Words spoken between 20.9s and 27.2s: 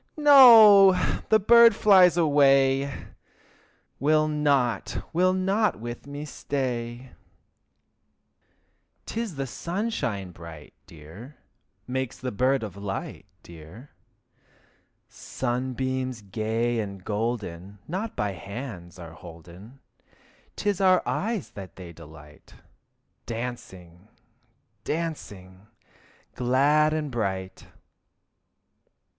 eyes that they delight, Dancing, dancing, glad and